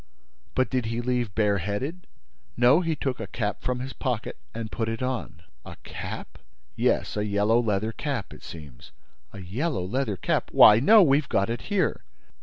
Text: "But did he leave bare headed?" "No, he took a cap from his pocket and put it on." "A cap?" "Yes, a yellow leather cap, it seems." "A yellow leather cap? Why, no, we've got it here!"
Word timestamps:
"But 0.55 0.71
did 0.71 0.87
he 0.87 0.99
leave 0.99 1.35
bare 1.35 1.59
headed?" 1.59 2.07
"No, 2.57 2.79
he 2.81 2.95
took 2.95 3.19
a 3.19 3.27
cap 3.27 3.61
from 3.61 3.79
his 3.81 3.93
pocket 3.93 4.35
and 4.51 4.71
put 4.71 4.89
it 4.89 5.03
on." 5.03 5.43
"A 5.63 5.75
cap?" 5.83 6.39
"Yes, 6.75 7.15
a 7.15 7.23
yellow 7.23 7.61
leather 7.61 7.91
cap, 7.91 8.33
it 8.33 8.41
seems." 8.41 8.91
"A 9.31 9.41
yellow 9.41 9.85
leather 9.85 10.17
cap? 10.17 10.49
Why, 10.51 10.79
no, 10.79 11.03
we've 11.03 11.29
got 11.29 11.51
it 11.51 11.61
here!" 11.69 12.01